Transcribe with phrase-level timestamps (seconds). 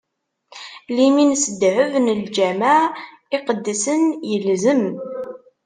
[0.95, 2.79] Limin s ddheb n lǧameɛ
[3.35, 4.83] iqedsen ilzem.